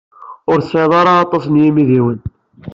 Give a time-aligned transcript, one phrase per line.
[0.51, 2.19] Ur tesɛid ara aṭas n yimidiwen.